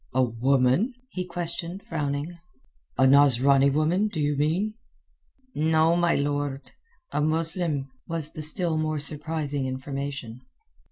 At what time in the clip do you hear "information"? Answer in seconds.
9.67-10.41